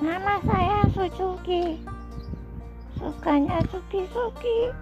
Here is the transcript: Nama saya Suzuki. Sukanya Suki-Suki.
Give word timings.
Nama 0.00 0.40
saya 0.48 0.88
Suzuki. 0.96 1.76
Sukanya 2.96 3.60
Suki-Suki. 3.68 4.72